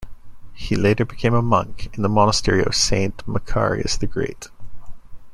[0.55, 4.47] He later became a monk in the Monastery of Saint Macarius the Great.